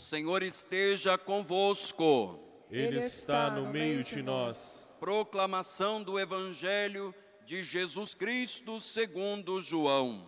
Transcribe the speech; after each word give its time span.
Senhor 0.00 0.42
esteja 0.42 1.18
convosco. 1.18 2.40
Ele 2.70 2.98
está 2.98 3.50
no 3.50 3.68
meio 3.68 4.02
de 4.02 4.22
nós. 4.22 4.88
Proclamação 4.98 6.02
do 6.02 6.18
Evangelho 6.18 7.14
de 7.44 7.62
Jesus 7.62 8.14
Cristo 8.14 8.80
segundo 8.80 9.60
João. 9.60 10.26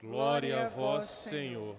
Glória 0.00 0.66
a 0.66 0.68
vós, 0.68 1.06
Senhor. 1.08 1.74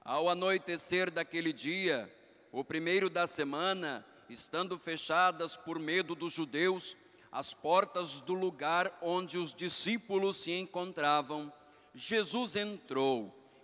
Ao 0.00 0.28
anoitecer 0.28 1.10
daquele 1.10 1.52
dia, 1.52 2.12
o 2.50 2.64
primeiro 2.64 3.08
da 3.08 3.28
semana, 3.28 4.04
estando 4.28 4.76
fechadas 4.76 5.56
por 5.56 5.78
medo 5.78 6.16
dos 6.16 6.32
judeus 6.32 6.96
as 7.30 7.54
portas 7.54 8.20
do 8.20 8.34
lugar 8.34 8.98
onde 9.00 9.38
os 9.38 9.54
discípulos 9.54 10.38
se 10.38 10.52
encontravam, 10.52 11.52
Jesus 11.94 12.56
entrou 12.56 13.45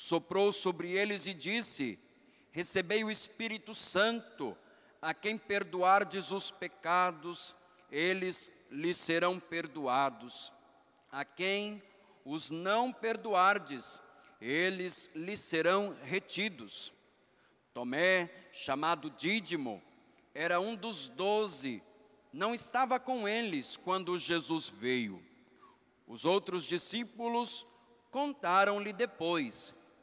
soprou 0.00 0.50
sobre 0.50 0.92
eles 0.92 1.26
e 1.26 1.34
disse: 1.34 1.98
Recebei 2.50 3.04
o 3.04 3.10
Espírito 3.10 3.74
Santo, 3.74 4.56
a 5.00 5.12
quem 5.12 5.36
perdoardes 5.36 6.32
os 6.32 6.50
pecados, 6.50 7.54
eles 7.90 8.50
lhes 8.70 8.96
serão 8.96 9.38
perdoados. 9.38 10.54
A 11.12 11.22
quem 11.22 11.82
os 12.24 12.50
não 12.50 12.90
perdoardes, 12.90 14.00
eles 14.40 15.10
lhes 15.14 15.40
serão 15.40 15.94
retidos. 16.02 16.94
Tomé, 17.74 18.30
chamado 18.52 19.10
Dídimo, 19.10 19.82
era 20.34 20.58
um 20.58 20.74
dos 20.74 21.08
doze, 21.08 21.82
não 22.32 22.54
estava 22.54 22.98
com 22.98 23.28
eles 23.28 23.76
quando 23.76 24.18
Jesus 24.18 24.66
veio. 24.70 25.22
Os 26.06 26.24
outros 26.24 26.64
discípulos 26.64 27.66
contaram-lhe 28.10 28.94
depois 28.94 29.74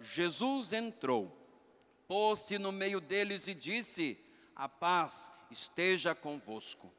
Jesus 0.00 0.72
entrou, 0.72 1.36
pôs-se 2.06 2.58
no 2.58 2.72
meio 2.72 3.00
deles 3.00 3.48
e 3.48 3.54
disse: 3.54 4.18
A 4.54 4.68
paz 4.68 5.30
esteja 5.50 6.14
convosco. 6.14 6.92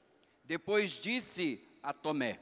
Depois 0.44 0.92
disse 0.92 1.62
a 1.82 1.94
Tomé: 1.94 2.40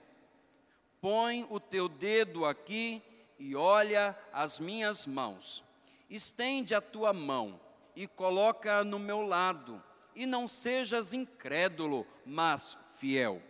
Põe 1.01 1.45
o 1.49 1.59
teu 1.59 1.89
dedo 1.89 2.45
aqui 2.45 3.01
e 3.37 3.55
olha 3.55 4.17
as 4.31 4.59
minhas 4.59 5.05
mãos. 5.05 5.63
Estende 6.09 6.75
a 6.75 6.81
tua 6.81 7.11
mão 7.11 7.59
e 7.95 8.07
coloca 8.07 8.83
no 8.83 8.99
meu 8.99 9.21
lado, 9.21 9.81
e 10.15 10.25
não 10.25 10.47
sejas 10.47 11.13
incrédulo, 11.13 12.05
mas 12.25 12.77
fiel. 12.97 13.41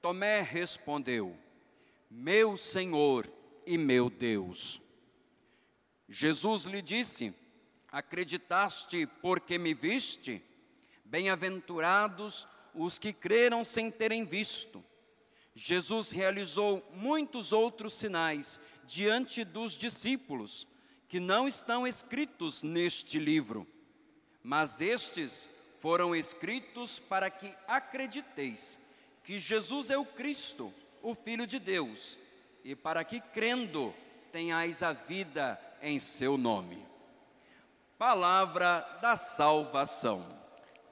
Tomé 0.00 0.40
respondeu: 0.40 1.36
Meu 2.10 2.56
Senhor 2.56 3.30
e 3.66 3.76
meu 3.76 4.08
Deus. 4.08 4.80
Jesus 6.12 6.64
lhe 6.64 6.82
disse: 6.82 7.32
Acreditaste 7.90 9.06
porque 9.22 9.56
me 9.56 9.72
viste? 9.72 10.42
Bem-aventurados 11.04 12.48
os 12.74 12.98
que 12.98 13.12
creram 13.12 13.64
sem 13.64 13.92
terem 13.92 14.24
visto. 14.24 14.84
Jesus 15.54 16.10
realizou 16.10 16.84
muitos 16.92 17.52
outros 17.52 17.94
sinais 17.94 18.60
diante 18.84 19.44
dos 19.44 19.72
discípulos, 19.74 20.66
que 21.08 21.20
não 21.20 21.46
estão 21.46 21.86
escritos 21.86 22.64
neste 22.64 23.18
livro, 23.18 23.66
mas 24.42 24.80
estes 24.80 25.48
foram 25.78 26.14
escritos 26.14 26.98
para 26.98 27.30
que 27.30 27.54
acrediteis 27.68 28.80
que 29.22 29.38
Jesus 29.38 29.90
é 29.90 29.98
o 29.98 30.04
Cristo, 30.04 30.72
o 31.02 31.14
Filho 31.14 31.46
de 31.46 31.58
Deus, 31.58 32.18
e 32.64 32.74
para 32.74 33.04
que, 33.04 33.20
crendo, 33.20 33.94
tenhais 34.32 34.82
a 34.82 34.92
vida 34.92 35.58
em 35.82 35.98
seu 35.98 36.36
nome. 36.36 36.86
Palavra 37.98 38.80
da 39.00 39.16
salvação. 39.16 40.24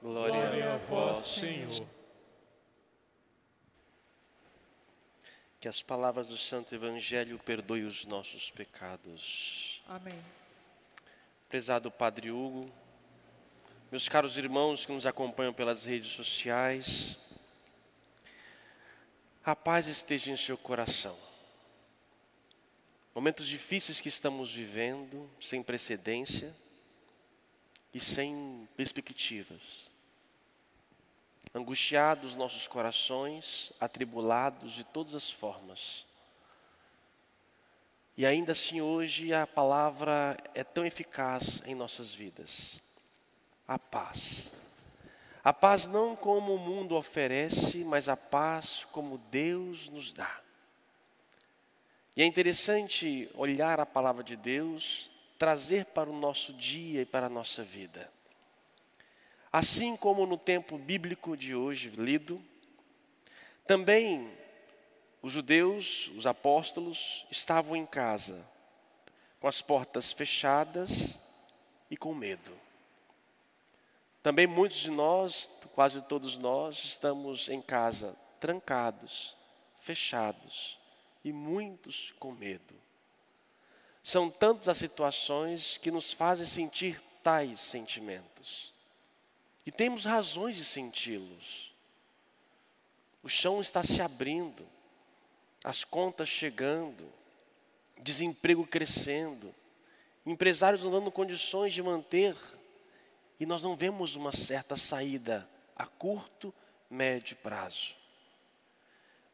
Glória, 0.01 0.33
Glória 0.33 0.73
a 0.75 0.77
vós, 0.77 1.17
Senhor. 1.17 1.87
Que 5.59 5.67
as 5.67 5.81
palavras 5.81 6.29
do 6.29 6.37
Santo 6.37 6.73
Evangelho 6.73 7.37
perdoem 7.39 7.83
os 7.83 8.05
nossos 8.05 8.49
pecados. 8.49 9.83
Amém. 9.87 10.17
Prezado 11.49 11.91
Padre 11.91 12.31
Hugo, 12.31 12.71
meus 13.91 14.07
caros 14.07 14.37
irmãos 14.37 14.85
que 14.85 14.91
nos 14.91 15.07
acompanham 15.07 15.51
pelas 15.51 15.83
redes 15.83 16.11
sociais, 16.11 17.17
a 19.43 19.55
paz 19.55 19.87
esteja 19.87 20.31
em 20.31 20.37
seu 20.37 20.55
coração. 20.55 21.17
Momentos 23.13 23.47
difíceis 23.47 23.99
que 23.99 24.07
estamos 24.07 24.53
vivendo, 24.53 25.29
sem 25.41 25.63
precedência 25.63 26.55
e 27.93 27.99
sem 27.99 28.67
perspectivas. 28.77 29.89
Angustiados 31.53 32.35
nossos 32.35 32.67
corações, 32.67 33.73
atribulados 33.79 34.73
de 34.73 34.83
todas 34.83 35.15
as 35.15 35.31
formas. 35.31 36.05
E 38.15 38.25
ainda 38.25 38.51
assim 38.51 38.81
hoje 38.81 39.33
a 39.33 39.47
palavra 39.47 40.37
é 40.53 40.63
tão 40.63 40.85
eficaz 40.85 41.63
em 41.65 41.73
nossas 41.73 42.13
vidas. 42.13 42.79
A 43.67 43.79
paz. 43.79 44.51
A 45.43 45.53
paz 45.53 45.87
não 45.87 46.15
como 46.15 46.53
o 46.53 46.59
mundo 46.59 46.95
oferece, 46.95 47.83
mas 47.83 48.07
a 48.07 48.17
paz 48.17 48.85
como 48.91 49.17
Deus 49.17 49.89
nos 49.89 50.13
dá. 50.13 50.41
E 52.19 52.21
é 52.21 52.25
interessante 52.25 53.31
olhar 53.33 53.79
a 53.79 53.85
palavra 53.85 54.21
de 54.21 54.35
Deus, 54.35 55.09
trazer 55.37 55.85
para 55.85 56.09
o 56.09 56.19
nosso 56.19 56.51
dia 56.51 57.03
e 57.03 57.05
para 57.05 57.27
a 57.27 57.29
nossa 57.29 57.63
vida. 57.63 58.11
Assim 59.49 59.95
como 59.95 60.25
no 60.25 60.37
tempo 60.37 60.77
bíblico 60.77 61.37
de 61.37 61.55
hoje 61.55 61.91
lido, 61.91 62.43
também 63.65 64.29
os 65.21 65.31
judeus, 65.31 66.09
os 66.09 66.27
apóstolos, 66.27 67.25
estavam 67.31 67.73
em 67.73 67.85
casa, 67.85 68.45
com 69.39 69.47
as 69.47 69.61
portas 69.61 70.11
fechadas 70.11 71.17
e 71.89 71.95
com 71.95 72.13
medo. 72.13 72.51
Também 74.21 74.45
muitos 74.45 74.79
de 74.79 74.91
nós, 74.91 75.49
quase 75.73 76.01
todos 76.01 76.37
nós, 76.37 76.83
estamos 76.83 77.47
em 77.47 77.61
casa, 77.61 78.13
trancados, 78.41 79.37
fechados 79.79 80.78
e 81.23 81.31
muitos 81.31 82.13
com 82.19 82.31
medo. 82.31 82.75
São 84.03 84.29
tantas 84.29 84.69
as 84.69 84.77
situações 84.77 85.77
que 85.77 85.91
nos 85.91 86.11
fazem 86.11 86.45
sentir 86.45 87.01
tais 87.21 87.59
sentimentos. 87.59 88.73
E 89.65 89.71
temos 89.71 90.05
razões 90.05 90.55
de 90.55 90.65
senti-los. 90.65 91.71
O 93.21 93.29
chão 93.29 93.61
está 93.61 93.83
se 93.83 94.01
abrindo, 94.01 94.65
as 95.63 95.83
contas 95.83 96.29
chegando, 96.29 97.11
desemprego 98.01 98.65
crescendo, 98.65 99.53
empresários 100.25 100.83
não 100.83 100.91
dando 100.91 101.11
condições 101.11 101.73
de 101.73 101.83
manter, 101.83 102.35
e 103.39 103.45
nós 103.45 103.61
não 103.61 103.75
vemos 103.75 104.15
uma 104.15 104.31
certa 104.31 104.75
saída 104.75 105.47
a 105.75 105.85
curto, 105.85 106.53
médio 106.89 107.35
prazo. 107.37 107.98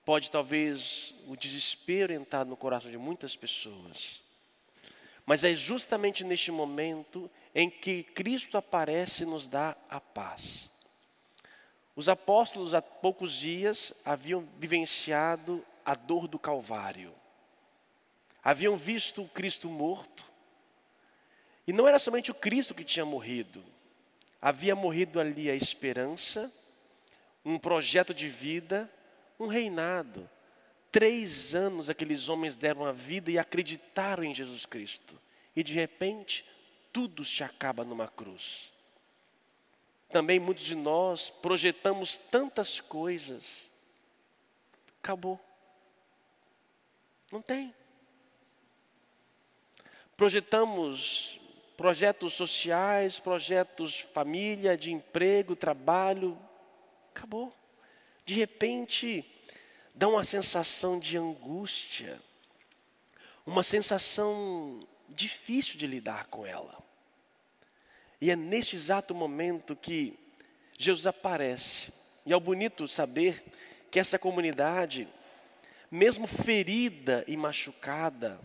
Pode 0.06 0.30
talvez 0.30 1.16
o 1.28 1.36
desespero 1.36 2.14
entrar 2.14 2.46
no 2.46 2.56
coração 2.56 2.92
de 2.92 2.98
muitas 2.98 3.36
pessoas. 3.36 4.22
Mas 5.26 5.44
é 5.44 5.56
justamente 5.56 6.24
neste 6.24 6.52
momento 6.52 7.30
em 7.56 7.70
que 7.70 8.04
Cristo 8.04 8.58
aparece 8.58 9.24
e 9.24 9.26
nos 9.26 9.48
dá 9.48 9.76
a 9.90 10.00
paz. 10.00 10.70
Os 11.96 12.08
apóstolos, 12.08 12.76
há 12.76 12.82
poucos 12.82 13.34
dias, 13.34 13.94
haviam 14.06 14.48
vivenciado 14.60 15.66
a 15.84 15.96
dor 15.96 16.28
do 16.28 16.38
Calvário. 16.38 17.12
Haviam 18.44 18.78
visto 18.78 19.24
o 19.24 19.30
Cristo 19.30 19.68
morto. 19.68 20.24
E 21.66 21.74
não 21.74 21.88
era 21.88 21.98
somente 21.98 22.30
o 22.30 22.36
Cristo 22.36 22.76
que 22.76 22.84
tinha 22.84 23.06
morrido. 23.06 23.64
Havia 24.40 24.76
morrido 24.76 25.20
ali 25.20 25.50
a 25.50 25.56
esperança, 25.56 26.54
um 27.44 27.58
projeto 27.58 28.14
de 28.14 28.28
vida, 28.28 28.92
um 29.40 29.48
reinado. 29.48 30.30
Três 30.92 31.54
anos 31.54 31.90
aqueles 31.90 32.30
homens 32.30 32.56
deram 32.56 32.86
a 32.86 32.92
vida 32.92 33.30
e 33.30 33.38
acreditaram 33.38 34.24
em 34.24 34.34
Jesus 34.34 34.66
Cristo. 34.66 35.20
E 35.56 35.64
de 35.64 35.74
repente, 35.74 36.46
tudo 36.92 37.26
se 37.26 37.44
acaba 37.44 37.84
numa 37.84 38.08
cruz. 38.08 38.72
Também 40.10 40.40
muitos 40.40 40.66
de 40.66 40.76
nós 40.76 41.30
projetamos 41.30 42.18
tantas 42.18 42.80
coisas. 42.80 43.72
Acabou. 45.02 45.40
Não 47.32 47.42
tem. 47.42 47.74
Projetamos 50.16 51.40
projetos 51.76 52.34
sociais, 52.34 53.20
projetos 53.20 54.00
família, 54.00 54.78
de 54.78 54.94
emprego, 54.94 55.56
trabalho. 55.56 56.38
Acabou. 57.14 57.54
De 58.26 58.34
repente, 58.34 59.24
dá 59.94 60.08
uma 60.08 60.24
sensação 60.24 61.00
de 61.00 61.18
angústia, 61.18 62.20
uma 63.46 63.64
sensação 63.64 64.80
difícil 65.08 65.78
de 65.78 65.86
lidar 65.86 66.26
com 66.26 66.46
ela. 66.46 66.84
E 68.20 68.32
é 68.32 68.36
neste 68.36 68.76
exato 68.76 69.14
momento 69.14 69.76
que 69.76 70.18
Jesus 70.78 71.06
aparece. 71.06 71.94
E 72.26 72.34
é 72.34 72.40
bonito 72.40 72.88
saber 72.88 73.44
que 73.92 74.00
essa 74.00 74.18
comunidade, 74.18 75.08
mesmo 75.92 76.26
ferida 76.26 77.24
e 77.28 77.38
machucada, 77.38 78.40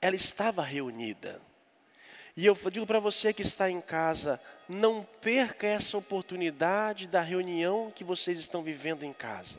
ela 0.00 0.16
estava 0.16 0.62
reunida. 0.62 1.40
E 2.36 2.44
eu 2.44 2.54
digo 2.70 2.86
para 2.86 3.00
você 3.00 3.32
que 3.32 3.40
está 3.40 3.70
em 3.70 3.80
casa, 3.80 4.38
não 4.68 5.02
perca 5.22 5.66
essa 5.66 5.96
oportunidade 5.96 7.08
da 7.08 7.22
reunião 7.22 7.90
que 7.94 8.04
vocês 8.04 8.38
estão 8.38 8.62
vivendo 8.62 9.04
em 9.04 9.12
casa. 9.12 9.58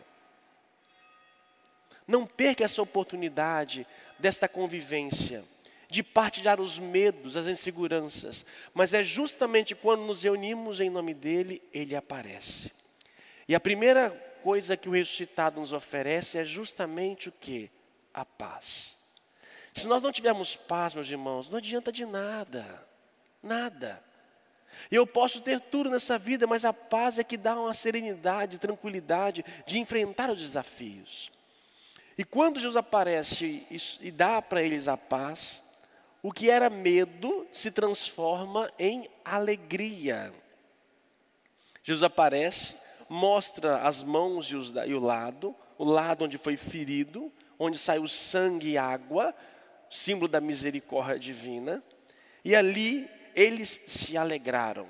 Não 2.07 2.25
perca 2.25 2.63
essa 2.63 2.81
oportunidade 2.81 3.85
desta 4.19 4.47
convivência 4.47 5.43
de 5.89 6.03
partilhar 6.03 6.59
os 6.59 6.77
medos, 6.77 7.37
as 7.37 7.47
inseguranças, 7.47 8.45
mas 8.73 8.93
é 8.93 9.03
justamente 9.03 9.73
quando 9.73 10.03
nos 10.03 10.23
reunimos 10.23 10.79
em 10.79 10.89
nome 10.89 11.13
dele, 11.13 11.61
ele 11.73 11.95
aparece. 11.95 12.71
E 13.47 13.55
a 13.55 13.59
primeira 13.59 14.09
coisa 14.43 14.77
que 14.77 14.89
o 14.89 14.91
ressuscitado 14.91 15.59
nos 15.59 15.73
oferece 15.73 16.37
é 16.37 16.45
justamente 16.45 17.29
o 17.29 17.31
que? 17.31 17.71
A 18.13 18.25
paz. 18.25 18.99
Se 19.77 19.85
nós 19.85 20.01
não 20.01 20.11
tivermos 20.11 20.55
paz, 20.55 20.95
meus 20.95 21.07
irmãos, 21.07 21.49
não 21.49 21.59
adianta 21.59 21.91
de 21.91 22.03
nada, 22.03 22.65
nada. 23.43 24.03
Eu 24.89 25.05
posso 25.05 25.39
ter 25.39 25.59
tudo 25.59 25.87
nessa 25.87 26.17
vida, 26.17 26.47
mas 26.47 26.65
a 26.65 26.73
paz 26.73 27.19
é 27.19 27.23
que 27.23 27.37
dá 27.37 27.59
uma 27.59 27.75
serenidade, 27.75 28.57
tranquilidade 28.57 29.45
de 29.67 29.77
enfrentar 29.77 30.31
os 30.31 30.39
desafios. 30.39 31.31
E 32.17 32.23
quando 32.23 32.59
Jesus 32.59 32.75
aparece 32.75 33.67
e 34.01 34.09
dá 34.09 34.41
para 34.41 34.63
eles 34.63 34.87
a 34.87 34.97
paz, 34.97 35.63
o 36.23 36.31
que 36.31 36.49
era 36.49 36.71
medo 36.71 37.45
se 37.51 37.69
transforma 37.69 38.71
em 38.79 39.07
alegria. 39.23 40.33
Jesus 41.83 42.01
aparece, 42.01 42.73
mostra 43.07 43.81
as 43.81 44.01
mãos 44.01 44.51
e, 44.51 44.55
e 44.87 44.95
o 44.95 44.99
lado, 44.99 45.55
o 45.77 45.85
lado 45.85 46.25
onde 46.25 46.39
foi 46.39 46.57
ferido, 46.57 47.31
onde 47.59 47.77
saiu 47.77 48.07
sangue 48.07 48.71
e 48.71 48.77
água, 48.77 49.35
símbolo 49.89 50.27
da 50.27 50.41
misericórdia 50.41 51.19
divina, 51.19 51.83
e 52.43 52.55
ali 52.55 53.09
eles 53.35 53.81
se 53.87 54.17
alegraram. 54.17 54.87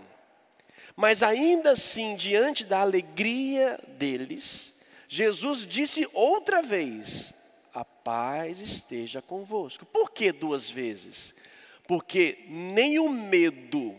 Mas 0.95 1.21
ainda 1.21 1.71
assim, 1.71 2.15
diante 2.15 2.63
da 2.63 2.79
alegria 2.79 3.79
deles, 3.97 4.73
Jesus 5.07 5.65
disse 5.65 6.07
outra 6.13 6.61
vez: 6.61 7.33
a 7.73 7.85
paz 7.85 8.59
esteja 8.59 9.21
convosco. 9.21 9.85
Por 9.85 10.11
que 10.11 10.31
duas 10.31 10.69
vezes? 10.69 11.35
Porque 11.87 12.45
nem 12.49 12.97
o 12.99 13.07
medo 13.07 13.95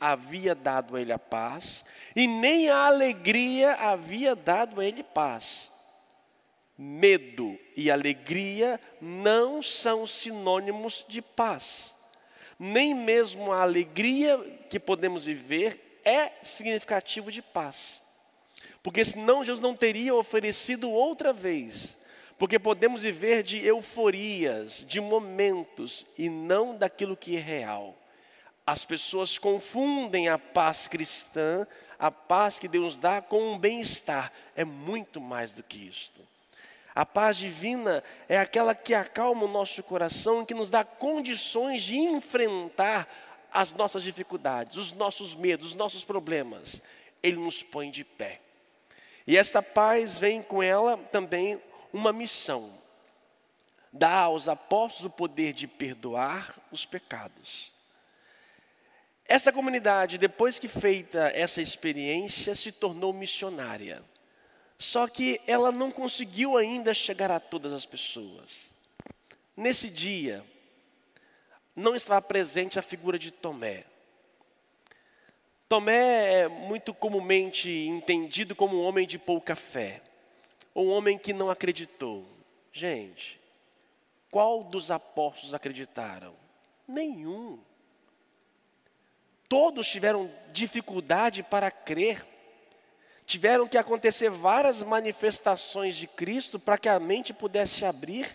havia 0.00 0.54
dado 0.54 0.96
a 0.96 1.00
ele 1.00 1.12
a 1.12 1.18
paz, 1.18 1.84
e 2.16 2.26
nem 2.26 2.70
a 2.70 2.86
alegria 2.86 3.74
havia 3.74 4.34
dado 4.34 4.80
a 4.80 4.84
ele 4.84 5.02
paz. 5.02 5.70
Medo 6.78 7.58
e 7.76 7.90
alegria 7.90 8.78
não 9.00 9.60
são 9.60 10.06
sinônimos 10.06 11.04
de 11.08 11.20
paz. 11.20 11.94
Nem 12.58 12.94
mesmo 12.94 13.52
a 13.52 13.62
alegria 13.62 14.38
que 14.70 14.78
podemos 14.78 15.24
viver 15.24 16.00
é 16.04 16.32
significativo 16.42 17.32
de 17.32 17.42
paz. 17.42 18.00
Porque 18.82 19.04
senão 19.04 19.44
Jesus 19.44 19.60
não 19.60 19.74
teria 19.74 20.14
oferecido 20.14 20.90
outra 20.90 21.32
vez 21.32 21.98
porque 22.38 22.58
podemos 22.58 23.02
viver 23.02 23.42
de 23.42 23.58
euforias, 23.66 24.84
de 24.86 25.00
momentos 25.00 26.06
e 26.16 26.28
não 26.30 26.76
daquilo 26.76 27.16
que 27.16 27.36
é 27.36 27.40
real. 27.40 27.98
As 28.64 28.84
pessoas 28.84 29.38
confundem 29.38 30.28
a 30.28 30.38
paz 30.38 30.86
cristã, 30.86 31.66
a 31.98 32.12
paz 32.12 32.58
que 32.58 32.68
Deus 32.68 32.96
dá, 32.96 33.20
com 33.20 33.42
um 33.42 33.58
bem-estar. 33.58 34.32
É 34.54 34.64
muito 34.64 35.20
mais 35.20 35.54
do 35.54 35.64
que 35.64 35.78
isto. 35.78 36.27
A 36.98 37.06
paz 37.06 37.36
divina 37.36 38.02
é 38.28 38.36
aquela 38.40 38.74
que 38.74 38.92
acalma 38.92 39.44
o 39.44 39.48
nosso 39.48 39.84
coração, 39.84 40.44
que 40.44 40.52
nos 40.52 40.68
dá 40.68 40.82
condições 40.82 41.84
de 41.84 41.96
enfrentar 41.96 43.08
as 43.52 43.72
nossas 43.72 44.02
dificuldades, 44.02 44.76
os 44.76 44.90
nossos 44.90 45.32
medos, 45.32 45.68
os 45.68 45.74
nossos 45.76 46.02
problemas. 46.02 46.82
Ele 47.22 47.36
nos 47.36 47.62
põe 47.62 47.88
de 47.88 48.02
pé. 48.02 48.40
E 49.28 49.36
essa 49.36 49.62
paz 49.62 50.18
vem 50.18 50.42
com 50.42 50.60
ela 50.60 50.96
também 51.12 51.62
uma 51.92 52.12
missão: 52.12 52.68
dar 53.92 54.22
aos 54.22 54.48
apóstolos 54.48 55.04
o 55.04 55.16
poder 55.16 55.52
de 55.52 55.68
perdoar 55.68 56.58
os 56.72 56.84
pecados. 56.84 57.72
Essa 59.24 59.52
comunidade, 59.52 60.18
depois 60.18 60.58
que 60.58 60.66
feita 60.66 61.30
essa 61.32 61.62
experiência, 61.62 62.56
se 62.56 62.72
tornou 62.72 63.12
missionária. 63.12 64.02
Só 64.78 65.08
que 65.08 65.40
ela 65.46 65.72
não 65.72 65.90
conseguiu 65.90 66.56
ainda 66.56 66.94
chegar 66.94 67.30
a 67.30 67.40
todas 67.40 67.72
as 67.72 67.84
pessoas. 67.84 68.72
Nesse 69.56 69.90
dia, 69.90 70.44
não 71.74 71.96
estava 71.96 72.22
presente 72.22 72.78
a 72.78 72.82
figura 72.82 73.18
de 73.18 73.30
Tomé. 73.32 73.84
Tomé 75.68 76.42
é 76.42 76.48
muito 76.48 76.94
comumente 76.94 77.70
entendido 77.70 78.54
como 78.54 78.76
um 78.76 78.82
homem 78.82 79.06
de 79.06 79.18
pouca 79.18 79.54
fé 79.54 80.00
ou 80.72 80.86
um 80.86 80.90
homem 80.90 81.18
que 81.18 81.32
não 81.32 81.50
acreditou? 81.50 82.24
Gente, 82.72 83.40
qual 84.30 84.62
dos 84.62 84.90
apóstolos 84.90 85.54
acreditaram? 85.54 86.34
Nenhum. 86.86 87.58
Todos 89.48 89.88
tiveram 89.88 90.30
dificuldade 90.52 91.42
para 91.42 91.70
crer. 91.70 92.24
Tiveram 93.28 93.68
que 93.68 93.76
acontecer 93.76 94.30
várias 94.30 94.82
manifestações 94.82 95.94
de 95.96 96.06
Cristo 96.06 96.58
para 96.58 96.78
que 96.78 96.88
a 96.88 96.98
mente 96.98 97.34
pudesse 97.34 97.84
abrir. 97.84 98.26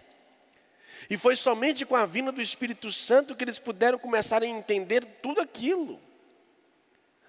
E 1.09 1.17
foi 1.17 1.35
somente 1.35 1.83
com 1.83 1.95
a 1.95 2.05
vinda 2.05 2.31
do 2.31 2.39
Espírito 2.39 2.91
Santo 2.91 3.35
que 3.35 3.43
eles 3.43 3.57
puderam 3.57 3.97
começar 3.97 4.43
a 4.43 4.45
entender 4.45 5.03
tudo 5.03 5.41
aquilo. 5.41 5.99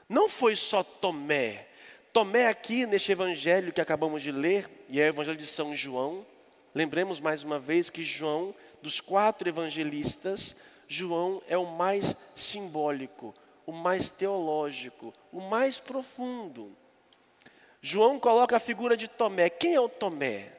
Não 0.07 0.29
foi 0.29 0.55
só 0.55 0.83
Tomé, 0.83 1.67
Tomé 2.13 2.49
aqui 2.49 2.85
neste 2.85 3.11
evangelho 3.11 3.73
que 3.73 3.81
acabamos 3.81 4.23
de 4.23 4.31
ler, 4.31 4.71
e 4.89 5.01
é 5.01 5.07
o 5.07 5.09
evangelho 5.09 5.37
de 5.39 5.47
São 5.47 5.75
João, 5.75 6.25
lembremos 6.75 7.19
mais 7.19 7.43
uma 7.43 7.59
vez 7.59 7.89
que 7.89 8.03
João, 8.03 8.55
dos 8.81 9.01
quatro 9.01 9.49
evangelistas, 9.49 10.55
João 10.87 11.43
é 11.49 11.57
o 11.57 11.67
mais 11.67 12.15
simbólico, 12.37 13.35
o 13.67 13.73
mais 13.73 14.11
teológico, 14.11 15.15
o 15.33 15.41
mais 15.41 15.81
profundo. 15.81 16.77
João 17.87 18.19
coloca 18.19 18.57
a 18.57 18.61
figura 18.61 18.97
de 18.97 19.07
Tomé. 19.07 19.51
Quem 19.51 19.75
é 19.75 19.81
o 19.81 19.91
Tomé? 19.91 20.51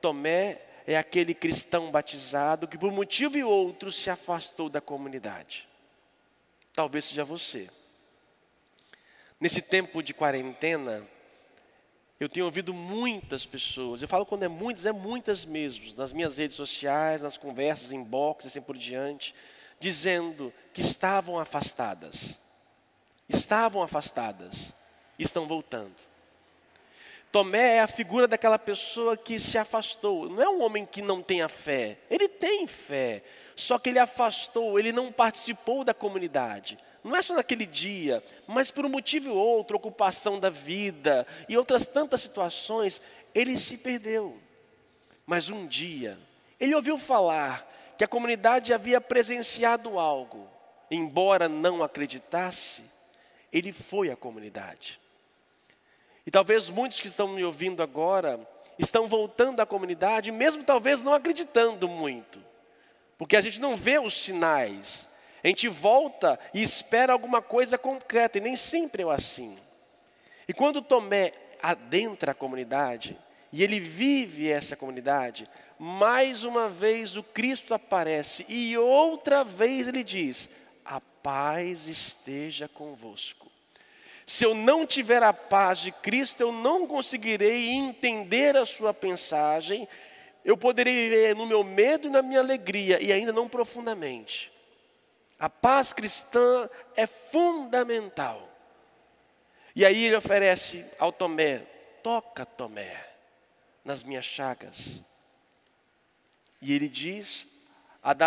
Tomé 0.00 0.62
é 0.86 0.96
aquele 0.96 1.34
cristão 1.34 1.90
batizado 1.90 2.68
que, 2.68 2.78
por 2.78 2.92
motivo 2.92 3.36
e 3.36 3.42
outro, 3.42 3.90
se 3.90 4.08
afastou 4.08 4.68
da 4.68 4.80
comunidade. 4.80 5.68
Talvez 6.72 7.06
seja 7.06 7.24
você. 7.24 7.68
Nesse 9.40 9.60
tempo 9.60 10.00
de 10.00 10.14
quarentena, 10.14 11.04
eu 12.20 12.28
tenho 12.28 12.46
ouvido 12.46 12.72
muitas 12.72 13.44
pessoas, 13.44 14.00
eu 14.00 14.06
falo 14.06 14.24
quando 14.24 14.44
é 14.44 14.48
muitas, 14.48 14.86
é 14.86 14.92
muitas 14.92 15.44
mesmo, 15.44 15.92
nas 15.96 16.12
minhas 16.12 16.38
redes 16.38 16.56
sociais, 16.56 17.22
nas 17.22 17.36
conversas, 17.36 17.90
em 17.90 18.00
box, 18.00 18.46
assim 18.46 18.62
por 18.62 18.78
diante, 18.78 19.34
dizendo 19.80 20.54
que 20.72 20.82
estavam 20.82 21.36
afastadas. 21.36 22.38
Estavam 23.28 23.82
afastadas, 23.82 24.72
estão 25.18 25.46
voltando. 25.46 26.10
Tomé 27.32 27.76
é 27.76 27.80
a 27.80 27.86
figura 27.86 28.26
daquela 28.26 28.58
pessoa 28.58 29.16
que 29.16 29.38
se 29.38 29.56
afastou. 29.56 30.28
Não 30.28 30.42
é 30.42 30.48
um 30.48 30.62
homem 30.62 30.84
que 30.84 31.00
não 31.00 31.22
tenha 31.22 31.48
fé. 31.48 31.98
Ele 32.10 32.28
tem 32.28 32.66
fé. 32.66 33.22
Só 33.54 33.78
que 33.78 33.90
ele 33.90 34.00
afastou, 34.00 34.78
ele 34.78 34.90
não 34.90 35.12
participou 35.12 35.84
da 35.84 35.94
comunidade. 35.94 36.76
Não 37.04 37.14
é 37.14 37.22
só 37.22 37.34
naquele 37.34 37.66
dia, 37.66 38.22
mas 38.46 38.70
por 38.70 38.84
um 38.84 38.88
motivo 38.88 39.30
ou 39.30 39.36
outro, 39.36 39.76
ocupação 39.76 40.40
da 40.40 40.50
vida 40.50 41.26
e 41.48 41.56
outras 41.56 41.86
tantas 41.86 42.20
situações, 42.20 43.00
ele 43.34 43.58
se 43.58 43.76
perdeu. 43.76 44.36
Mas 45.24 45.48
um 45.48 45.66
dia, 45.66 46.18
ele 46.58 46.74
ouviu 46.74 46.98
falar 46.98 47.66
que 47.96 48.02
a 48.02 48.08
comunidade 48.08 48.74
havia 48.74 49.00
presenciado 49.00 49.98
algo. 49.98 50.48
Embora 50.90 51.48
não 51.48 51.82
acreditasse, 51.82 52.82
ele 53.52 53.72
foi 53.72 54.10
à 54.10 54.16
comunidade. 54.16 55.00
E 56.26 56.30
talvez 56.30 56.68
muitos 56.68 57.00
que 57.00 57.08
estão 57.08 57.28
me 57.28 57.44
ouvindo 57.44 57.82
agora 57.82 58.40
estão 58.78 59.06
voltando 59.06 59.60
à 59.60 59.66
comunidade, 59.66 60.30
mesmo 60.30 60.62
talvez 60.62 61.02
não 61.02 61.12
acreditando 61.12 61.88
muito, 61.88 62.40
porque 63.18 63.36
a 63.36 63.40
gente 63.40 63.60
não 63.60 63.76
vê 63.76 63.98
os 63.98 64.14
sinais. 64.14 65.08
A 65.42 65.48
gente 65.48 65.68
volta 65.68 66.38
e 66.52 66.62
espera 66.62 67.12
alguma 67.12 67.40
coisa 67.40 67.78
concreta, 67.78 68.38
e 68.38 68.40
nem 68.40 68.56
sempre 68.56 69.02
é 69.02 69.10
assim. 69.10 69.56
E 70.46 70.52
quando 70.52 70.82
Tomé 70.82 71.32
adentra 71.62 72.32
a 72.32 72.34
comunidade, 72.34 73.18
e 73.52 73.62
ele 73.62 73.80
vive 73.80 74.50
essa 74.50 74.76
comunidade, 74.76 75.46
mais 75.78 76.44
uma 76.44 76.68
vez 76.68 77.16
o 77.16 77.22
Cristo 77.22 77.72
aparece, 77.72 78.44
e 78.48 78.76
outra 78.76 79.42
vez 79.42 79.88
ele 79.88 80.04
diz: 80.04 80.48
A 80.84 81.00
paz 81.00 81.88
esteja 81.88 82.68
convosco. 82.68 83.49
Se 84.30 84.44
eu 84.44 84.54
não 84.54 84.86
tiver 84.86 85.24
a 85.24 85.32
paz 85.32 85.80
de 85.80 85.90
Cristo, 85.90 86.40
eu 86.40 86.52
não 86.52 86.86
conseguirei 86.86 87.68
entender 87.70 88.56
a 88.56 88.64
sua 88.64 88.96
mensagem, 89.02 89.88
eu 90.44 90.56
poderei 90.56 91.08
viver 91.10 91.34
no 91.34 91.46
meu 91.46 91.64
medo 91.64 92.06
e 92.06 92.10
na 92.10 92.22
minha 92.22 92.38
alegria, 92.38 93.02
e 93.02 93.12
ainda 93.12 93.32
não 93.32 93.48
profundamente. 93.48 94.52
A 95.36 95.50
paz 95.50 95.92
cristã 95.92 96.70
é 96.94 97.08
fundamental. 97.08 98.48
E 99.74 99.84
aí 99.84 100.04
ele 100.04 100.14
oferece 100.14 100.86
ao 100.96 101.10
Tomé: 101.10 101.66
toca, 102.00 102.46
Tomé, 102.46 103.04
nas 103.84 104.04
minhas 104.04 104.26
chagas. 104.26 105.02
E 106.62 106.72
ele 106.72 106.88
diz 106.88 107.48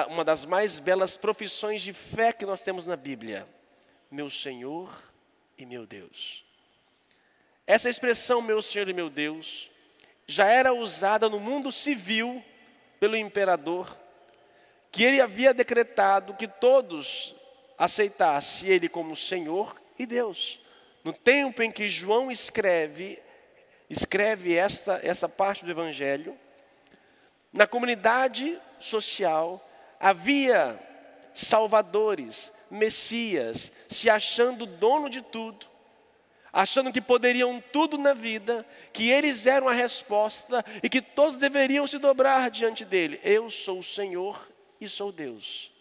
uma 0.10 0.26
das 0.26 0.44
mais 0.44 0.80
belas 0.80 1.16
profissões 1.16 1.82
de 1.82 1.94
fé 1.94 2.34
que 2.34 2.46
nós 2.46 2.62
temos 2.62 2.86
na 2.86 2.98
Bíblia: 2.98 3.48
Meu 4.12 4.30
Senhor 4.30 5.13
e 5.58 5.66
meu 5.66 5.86
Deus. 5.86 6.44
Essa 7.66 7.90
expressão, 7.90 8.42
meu 8.42 8.62
Senhor 8.62 8.90
e 8.90 8.94
meu 8.94 9.10
Deus, 9.10 9.72
já 10.28 10.48
era 10.48 10.74
usada 10.74 11.30
no 11.30 11.40
mundo 11.40 11.72
civil 11.72 12.44
pelo 13.00 13.16
imperador, 13.16 13.98
que 14.92 15.04
ele 15.04 15.22
havia 15.22 15.54
decretado 15.54 16.36
que 16.36 16.48
todos 16.48 17.36
aceitassem 17.78 18.70
ele 18.70 18.88
como 18.88 19.16
Senhor 19.16 19.82
e 19.98 20.06
Deus. 20.06 20.62
No 21.04 21.12
tempo 21.12 21.62
em 21.62 21.72
que 21.72 21.90
João 21.90 22.32
escreve, 22.32 23.20
escreve 23.90 24.56
esta, 24.56 25.00
essa 25.04 25.28
parte 25.28 25.66
do 25.66 25.72
Evangelho, 25.72 26.38
na 27.52 27.68
comunidade 27.68 28.60
social 28.80 29.66
havia 30.00 30.80
salvadores, 31.34 32.52
Messias, 32.74 33.72
se 33.88 34.10
achando 34.10 34.66
dono 34.66 35.08
de 35.08 35.22
tudo, 35.22 35.68
achando 36.52 36.92
que 36.92 37.00
poderiam 37.00 37.64
tudo 37.72 37.98
na 37.98 38.14
vida, 38.14 38.66
que 38.92 39.12
eles 39.12 39.46
eram 39.46 39.70
a 39.70 39.74
resposta 39.74 40.66
e 40.82 40.90
que 40.90 41.02
todos 41.02 41.38
deveriam 41.38 41.86
se 41.86 42.00
dobrar 42.00 42.50
diante 42.50 42.84
dele. 42.84 43.20
Eu 43.24 43.50
sou 43.50 43.80
o 43.80 43.84
Senhor 43.84 44.52
e 44.82 44.90
sou 44.90 45.12
Deus. 45.12 45.72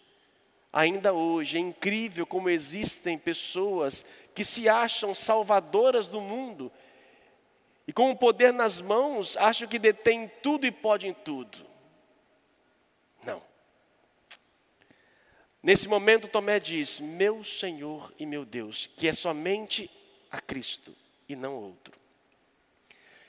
Ainda 0.71 1.13
hoje 1.13 1.57
é 1.57 1.59
incrível 1.59 2.25
como 2.25 2.49
existem 2.49 3.17
pessoas 3.17 4.05
que 4.35 4.45
se 4.45 4.69
acham 4.69 5.13
salvadoras 5.15 6.07
do 6.07 6.21
mundo 6.21 6.71
e 7.87 7.93
com 7.93 8.11
o 8.11 8.15
poder 8.15 8.53
nas 8.53 8.79
mãos 8.79 9.35
acham 9.37 9.67
que 9.67 9.79
detêm 9.79 10.31
tudo 10.41 10.65
e 10.65 10.71
podem 10.71 11.13
tudo. 11.13 11.72
Nesse 15.63 15.87
momento, 15.87 16.27
Tomé 16.27 16.59
diz: 16.59 16.99
Meu 16.99 17.41
Senhor 17.41 18.13
e 18.19 18.25
meu 18.25 18.43
Deus, 18.43 18.89
que 18.97 19.07
é 19.07 19.13
somente 19.13 19.89
a 20.29 20.41
Cristo 20.41 20.93
e 21.29 21.37
não 21.37 21.55
outro. 21.55 21.93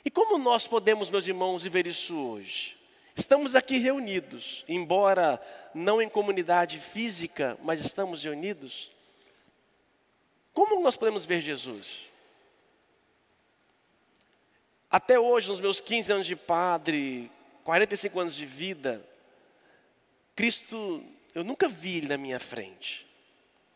E 0.04 0.10
como 0.10 0.36
nós 0.36 0.66
podemos, 0.66 1.08
meus 1.08 1.28
irmãos, 1.28 1.62
viver 1.62 1.86
isso 1.86 2.16
hoje? 2.16 2.76
Estamos 3.16 3.54
aqui 3.54 3.78
reunidos, 3.78 4.64
embora 4.66 5.40
não 5.72 6.02
em 6.02 6.08
comunidade 6.08 6.80
física, 6.80 7.56
mas 7.62 7.80
estamos 7.80 8.24
reunidos. 8.24 8.90
Como 10.52 10.82
nós 10.82 10.96
podemos 10.96 11.24
ver 11.24 11.40
Jesus? 11.40 12.12
Até 14.90 15.18
hoje, 15.18 15.48
nos 15.48 15.60
meus 15.60 15.80
15 15.80 16.12
anos 16.12 16.26
de 16.26 16.34
padre, 16.34 17.30
45 17.62 18.20
anos 18.20 18.34
de 18.34 18.44
vida, 18.44 19.04
Cristo 20.34 21.02
eu 21.34 21.42
nunca 21.42 21.68
vi 21.68 21.98
ele 21.98 22.08
na 22.08 22.16
minha 22.16 22.38
frente. 22.38 23.06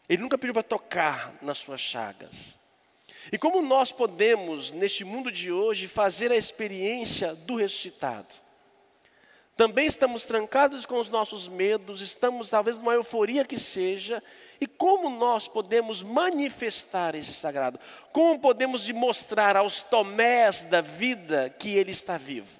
Ele 0.08 0.22
nunca 0.22 0.38
pediu 0.38 0.54
para 0.54 0.62
tocar 0.62 1.34
nas 1.42 1.58
suas 1.58 1.80
chagas. 1.80 2.58
E 3.30 3.36
como 3.36 3.60
nós 3.60 3.92
podemos, 3.92 4.72
neste 4.72 5.04
mundo 5.04 5.30
de 5.30 5.50
hoje, 5.50 5.88
fazer 5.88 6.30
a 6.30 6.36
experiência 6.36 7.34
do 7.34 7.56
ressuscitado? 7.56 8.34
Também 9.56 9.86
estamos 9.86 10.24
trancados 10.24 10.86
com 10.86 11.00
os 11.00 11.10
nossos 11.10 11.48
medos, 11.48 12.00
estamos 12.00 12.48
talvez 12.48 12.78
numa 12.78 12.94
euforia 12.94 13.44
que 13.44 13.58
seja, 13.58 14.22
e 14.60 14.68
como 14.68 15.10
nós 15.10 15.48
podemos 15.48 16.00
manifestar 16.00 17.16
esse 17.16 17.34
sagrado? 17.34 17.78
Como 18.12 18.38
podemos 18.38 18.88
mostrar 18.92 19.56
aos 19.56 19.80
tomés 19.80 20.62
da 20.62 20.80
vida 20.80 21.50
que 21.50 21.76
ele 21.76 21.90
está 21.90 22.16
vivo? 22.16 22.56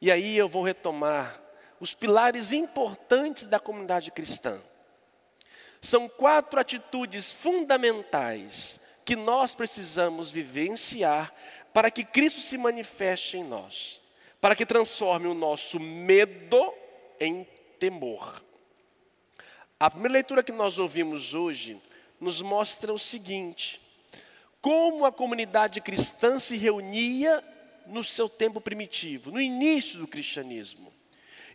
E 0.00 0.12
aí 0.12 0.38
eu 0.38 0.48
vou 0.48 0.62
retomar 0.62 1.42
os 1.84 1.92
pilares 1.92 2.50
importantes 2.50 3.44
da 3.44 3.60
comunidade 3.60 4.10
cristã. 4.10 4.58
São 5.82 6.08
quatro 6.08 6.58
atitudes 6.58 7.30
fundamentais 7.30 8.80
que 9.04 9.14
nós 9.14 9.54
precisamos 9.54 10.30
vivenciar 10.30 11.30
para 11.74 11.90
que 11.90 12.02
Cristo 12.02 12.40
se 12.40 12.56
manifeste 12.56 13.36
em 13.36 13.44
nós, 13.44 14.00
para 14.40 14.56
que 14.56 14.64
transforme 14.64 15.26
o 15.26 15.34
nosso 15.34 15.78
medo 15.78 16.72
em 17.20 17.46
temor. 17.78 18.42
A 19.78 19.90
primeira 19.90 20.14
leitura 20.14 20.42
que 20.42 20.52
nós 20.52 20.78
ouvimos 20.78 21.34
hoje 21.34 21.78
nos 22.18 22.40
mostra 22.40 22.94
o 22.94 22.98
seguinte: 22.98 23.78
como 24.58 25.04
a 25.04 25.12
comunidade 25.12 25.82
cristã 25.82 26.38
se 26.38 26.56
reunia 26.56 27.44
no 27.86 28.02
seu 28.02 28.26
tempo 28.26 28.58
primitivo, 28.58 29.30
no 29.30 29.38
início 29.38 29.98
do 29.98 30.08
cristianismo. 30.08 30.93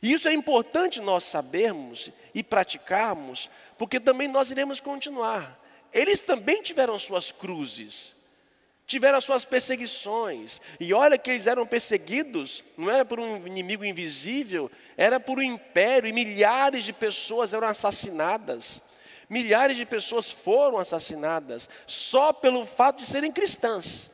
E 0.02 0.12
isso 0.14 0.28
é 0.28 0.34
importante 0.34 1.02
nós 1.02 1.26
sabermos 1.26 2.12
e 2.34 2.44
praticarmos, 2.44 3.50
porque 3.78 4.00
também 4.00 4.28
nós 4.28 4.50
iremos 4.50 4.80
continuar. 4.80 5.60
Eles 5.92 6.22
também 6.22 6.62
tiveram 6.62 6.98
suas 6.98 7.32
cruzes, 7.32 8.16
tiveram 8.86 9.20
suas 9.20 9.44
perseguições. 9.44 10.62
E 10.80 10.94
olha 10.94 11.18
que 11.18 11.32
eles 11.32 11.48
eram 11.48 11.66
perseguidos, 11.66 12.64
não 12.78 12.90
era 12.90 13.04
por 13.04 13.20
um 13.20 13.46
inimigo 13.46 13.84
invisível, 13.84 14.72
era 14.96 15.20
por 15.20 15.40
um 15.40 15.44
império, 15.44 16.10
e 16.10 16.14
milhares 16.14 16.86
de 16.86 16.94
pessoas 16.94 17.54
eram 17.54 17.68
assassinadas. 17.68 18.84
Milhares 19.30 19.78
de 19.78 19.86
pessoas 19.86 20.32
foram 20.32 20.80
assassinadas 20.80 21.70
só 21.86 22.34
pelo 22.34 22.66
fato 22.66 23.00
de 23.00 23.06
serem 23.06 23.32
cristãs. 23.32 24.10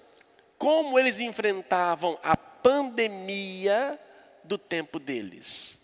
Como 0.58 0.98
eles 0.98 1.20
enfrentavam 1.20 2.18
a 2.24 2.36
pandemia 2.36 4.00
do 4.46 4.58
tempo 4.58 5.00
deles. 5.00 5.80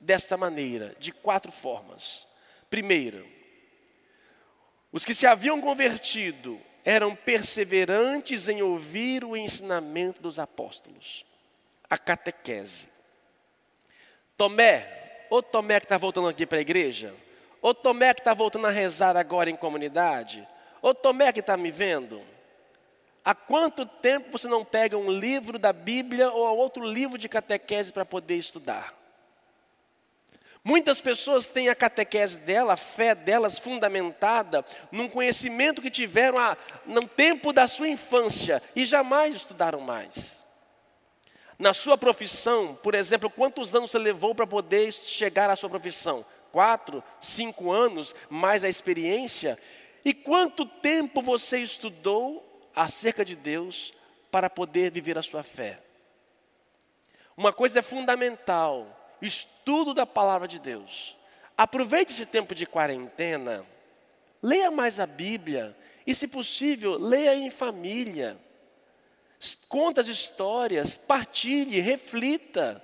Desta 0.00 0.36
maneira, 0.36 0.94
de 0.98 1.12
quatro 1.12 1.52
formas. 1.52 2.28
Primeiro, 2.68 3.26
os 4.92 5.04
que 5.04 5.14
se 5.14 5.26
haviam 5.26 5.60
convertido 5.60 6.60
eram 6.84 7.14
perseverantes 7.14 8.48
em 8.48 8.62
ouvir 8.62 9.24
o 9.24 9.36
ensinamento 9.36 10.22
dos 10.22 10.38
apóstolos, 10.38 11.26
a 11.90 11.98
catequese. 11.98 12.88
Tomé, 14.36 15.26
ou 15.28 15.42
Tomé 15.42 15.80
que 15.80 15.86
está 15.86 15.98
voltando 15.98 16.28
aqui 16.28 16.46
para 16.46 16.58
a 16.58 16.60
igreja, 16.60 17.14
ou 17.60 17.74
Tomé 17.74 18.14
que 18.14 18.20
está 18.20 18.32
voltando 18.34 18.66
a 18.66 18.70
rezar 18.70 19.16
agora 19.16 19.50
em 19.50 19.56
comunidade, 19.56 20.46
ou 20.80 20.94
Tomé 20.94 21.32
que 21.32 21.40
está 21.40 21.56
me 21.56 21.70
vendo, 21.70 22.22
Há 23.26 23.34
quanto 23.34 23.84
tempo 23.84 24.38
você 24.38 24.46
não 24.46 24.64
pega 24.64 24.96
um 24.96 25.10
livro 25.10 25.58
da 25.58 25.72
Bíblia 25.72 26.30
ou 26.30 26.56
outro 26.56 26.84
livro 26.84 27.18
de 27.18 27.28
catequese 27.28 27.92
para 27.92 28.04
poder 28.04 28.36
estudar? 28.36 28.94
Muitas 30.62 31.00
pessoas 31.00 31.48
têm 31.48 31.68
a 31.68 31.74
catequese 31.74 32.38
dela, 32.38 32.74
a 32.74 32.76
fé 32.76 33.16
delas 33.16 33.58
fundamentada 33.58 34.64
num 34.92 35.08
conhecimento 35.08 35.82
que 35.82 35.90
tiveram 35.90 36.40
a, 36.40 36.56
no 36.86 37.04
tempo 37.04 37.52
da 37.52 37.66
sua 37.66 37.88
infância 37.88 38.62
e 38.76 38.86
jamais 38.86 39.34
estudaram 39.34 39.80
mais. 39.80 40.44
Na 41.58 41.74
sua 41.74 41.98
profissão, 41.98 42.78
por 42.80 42.94
exemplo, 42.94 43.28
quantos 43.28 43.74
anos 43.74 43.90
você 43.90 43.98
levou 43.98 44.36
para 44.36 44.46
poder 44.46 44.92
chegar 44.92 45.50
à 45.50 45.56
sua 45.56 45.68
profissão? 45.68 46.24
Quatro, 46.52 47.02
cinco 47.20 47.72
anos, 47.72 48.14
mais 48.30 48.62
a 48.62 48.68
experiência? 48.68 49.58
E 50.04 50.14
quanto 50.14 50.64
tempo 50.64 51.20
você 51.20 51.58
estudou 51.58 52.45
acerca 52.76 53.24
de 53.24 53.34
Deus 53.34 53.92
para 54.30 54.50
poder 54.50 54.92
viver 54.92 55.16
a 55.16 55.22
sua 55.22 55.42
fé? 55.42 55.80
Uma 57.36 57.52
coisa 57.52 57.80
é 57.80 57.82
fundamental: 57.82 59.16
estudo 59.20 59.92
da 59.94 60.06
palavra 60.06 60.46
de 60.46 60.58
Deus. 60.58 61.16
Aproveite 61.56 62.12
esse 62.12 62.26
tempo 62.26 62.54
de 62.54 62.66
quarentena, 62.66 63.64
leia 64.42 64.70
mais 64.70 65.00
a 65.00 65.06
Bíblia 65.06 65.76
e, 66.06 66.14
se 66.14 66.28
possível, 66.28 66.98
leia 66.98 67.34
em 67.34 67.50
família. 67.50 68.38
Conta 69.68 70.00
as 70.00 70.08
histórias, 70.08 70.96
partilhe, 70.96 71.80
reflita. 71.80 72.82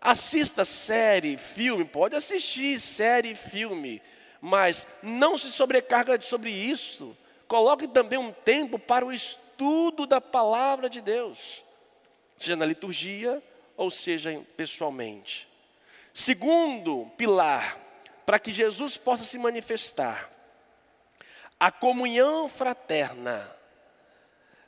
Assista 0.00 0.64
série, 0.64 1.36
filme, 1.36 1.84
pode 1.84 2.14
assistir 2.14 2.78
série, 2.78 3.34
filme, 3.34 4.00
mas 4.40 4.86
não 5.02 5.36
se 5.36 5.50
sobrecarga 5.50 6.20
sobre 6.20 6.50
isso. 6.50 7.16
Coloque 7.48 7.86
também 7.86 8.18
um 8.18 8.32
tempo 8.32 8.78
para 8.78 9.04
o 9.04 9.12
estudo 9.12 10.06
da 10.06 10.20
palavra 10.20 10.90
de 10.90 11.00
Deus, 11.00 11.64
seja 12.36 12.56
na 12.56 12.66
liturgia 12.66 13.42
ou 13.76 13.90
seja 13.90 14.42
pessoalmente. 14.56 15.48
Segundo 16.12 17.10
pilar, 17.16 17.78
para 18.24 18.38
que 18.38 18.52
Jesus 18.52 18.96
possa 18.96 19.22
se 19.22 19.38
manifestar, 19.38 20.30
a 21.58 21.70
comunhão 21.70 22.48
fraterna. 22.48 23.54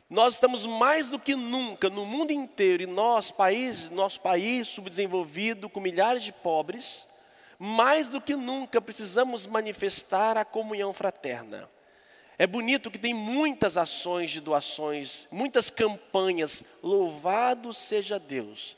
Nós 0.09 0.35
estamos 0.35 0.65
mais 0.65 1.11
do 1.11 1.19
que 1.19 1.35
nunca 1.35 1.91
no 1.91 2.07
mundo 2.07 2.31
inteiro, 2.31 2.83
e 2.83 2.87
nós, 2.87 3.31
país, 3.31 3.91
nosso 3.91 4.21
país 4.21 4.69
subdesenvolvido, 4.69 5.69
com 5.69 5.81
milhares 5.81 6.23
de 6.23 6.33
pobres, 6.33 7.07
mais 7.59 8.09
do 8.09 8.21
que 8.21 8.37
nunca 8.37 8.81
precisamos 8.81 9.47
manifestar 9.47 10.39
a 10.39 10.45
comunhão 10.45 10.93
fraterna. 10.93 11.69
É 12.39 12.47
bonito 12.47 12.91
que 12.91 12.99
tem 12.99 13.13
muitas 13.13 13.77
ações 13.77 14.31
de 14.31 14.41
doações, 14.41 15.27
muitas 15.29 15.71
campanhas. 15.71 16.63
Louvado 16.81 17.75
seja 17.75 18.17
Deus, 18.17 18.77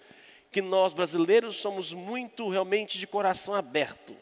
que 0.50 0.62
nós 0.62 0.94
brasileiros 0.94 1.56
somos 1.56 1.92
muito 1.92 2.48
realmente 2.48 2.98
de 2.98 3.06
coração 3.06 3.54
aberto. 3.54 4.16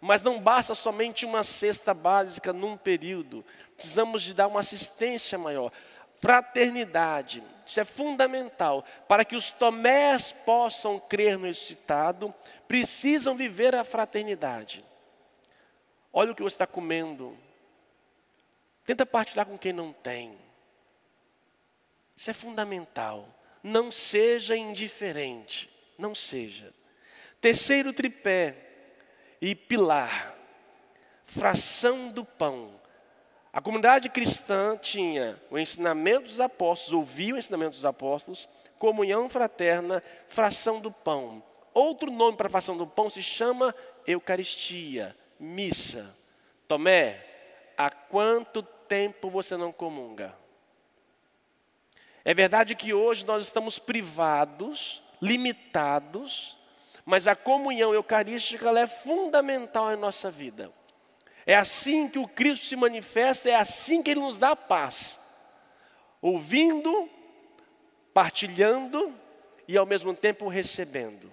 Mas 0.00 0.22
não 0.22 0.40
basta 0.40 0.74
somente 0.74 1.26
uma 1.26 1.44
cesta 1.44 1.92
básica 1.92 2.50
num 2.50 2.76
período, 2.76 3.44
precisamos 3.76 4.22
de 4.22 4.32
dar 4.32 4.48
uma 4.48 4.60
assistência 4.60 5.36
maior. 5.36 5.70
Fraternidade, 6.16 7.42
isso 7.66 7.78
é 7.78 7.84
fundamental. 7.84 8.84
Para 9.06 9.24
que 9.24 9.36
os 9.36 9.50
tomés 9.50 10.32
possam 10.46 10.98
crer 10.98 11.36
no 11.36 11.54
citado, 11.54 12.34
precisam 12.66 13.36
viver 13.36 13.74
a 13.74 13.84
fraternidade. 13.84 14.82
Olha 16.10 16.32
o 16.32 16.34
que 16.34 16.42
você 16.42 16.54
está 16.54 16.66
comendo. 16.66 17.36
Tenta 18.84 19.06
partilhar 19.06 19.46
com 19.46 19.56
quem 19.56 19.72
não 19.72 19.92
tem. 19.92 20.38
Isso 22.16 22.30
é 22.30 22.34
fundamental. 22.34 23.28
Não 23.62 23.92
seja 23.92 24.56
indiferente. 24.56 25.70
Não 25.96 26.14
seja. 26.14 26.72
Terceiro 27.40 27.92
tripé 27.92 28.56
e 29.40 29.54
pilar: 29.54 30.36
fração 31.26 32.08
do 32.08 32.24
pão. 32.24 32.80
A 33.52 33.60
comunidade 33.60 34.08
cristã 34.08 34.78
tinha 34.78 35.38
o 35.50 35.58
ensinamento 35.58 36.26
dos 36.26 36.40
apóstolos, 36.40 36.92
ouvia 36.92 37.34
o 37.34 37.38
ensinamento 37.38 37.72
dos 37.72 37.84
apóstolos, 37.84 38.48
comunhão 38.78 39.28
fraterna, 39.28 40.02
fração 40.26 40.80
do 40.80 40.90
pão. 40.90 41.42
Outro 41.74 42.10
nome 42.10 42.36
para 42.36 42.48
fração 42.48 42.76
do 42.76 42.86
pão 42.86 43.10
se 43.10 43.22
chama 43.22 43.74
Eucaristia, 44.06 45.14
missa. 45.38 46.16
Tomé, 46.66 47.26
há 47.76 47.90
quanto 47.90 48.62
tempo 48.92 49.30
você 49.30 49.56
não 49.56 49.72
comunga? 49.72 50.36
É 52.22 52.34
verdade 52.34 52.74
que 52.74 52.92
hoje 52.92 53.24
nós 53.24 53.46
estamos 53.46 53.78
privados, 53.78 55.02
limitados, 55.18 56.58
mas 57.02 57.26
a 57.26 57.34
comunhão 57.34 57.94
eucarística 57.94 58.68
é 58.78 58.86
fundamental 58.86 59.90
em 59.94 59.96
nossa 59.96 60.30
vida. 60.30 60.70
É 61.46 61.56
assim 61.56 62.06
que 62.06 62.18
o 62.18 62.28
Cristo 62.28 62.66
se 62.66 62.76
manifesta, 62.76 63.48
é 63.48 63.54
assim 63.54 64.02
que 64.02 64.10
Ele 64.10 64.20
nos 64.20 64.38
dá 64.38 64.54
paz. 64.54 65.18
Ouvindo, 66.20 67.08
partilhando 68.12 69.18
e 69.66 69.78
ao 69.78 69.86
mesmo 69.86 70.12
tempo 70.14 70.48
recebendo. 70.48 71.32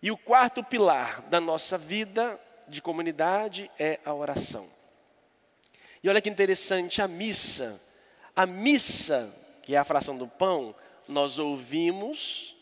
E 0.00 0.12
o 0.12 0.16
quarto 0.16 0.62
pilar 0.62 1.20
da 1.22 1.40
nossa 1.40 1.76
vida 1.76 2.40
de 2.68 2.80
comunidade 2.80 3.68
é 3.76 3.98
a 4.04 4.14
oração. 4.14 4.83
E 6.04 6.08
olha 6.10 6.20
que 6.20 6.28
interessante, 6.28 7.00
a 7.00 7.08
missa. 7.08 7.80
A 8.36 8.44
missa, 8.44 9.34
que 9.62 9.74
é 9.74 9.78
a 9.78 9.84
fração 9.84 10.18
do 10.18 10.28
pão, 10.28 10.74
nós 11.08 11.38
ouvimos, 11.38 12.54